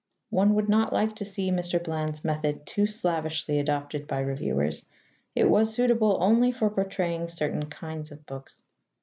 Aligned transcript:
One 0.31 0.55
would 0.55 0.67
not 0.67 0.91
like 0.91 1.15
to 1.17 1.25
see 1.25 1.51
Mr. 1.51 1.77
Bland's 1.83 2.25
method 2.25 2.65
too 2.65 2.87
slavishly 2.87 3.59
adopted 3.59 4.07
by 4.07 4.21
reviewers: 4.21 4.83
it 5.35 5.47
was 5.47 5.75
suitable 5.75 6.17
only 6.21 6.51
for 6.51 6.71
portraying 6.71 7.27
certain 7.29 7.67
kinds 7.69 8.11
of 8.11 8.25
books. 8.25 8.63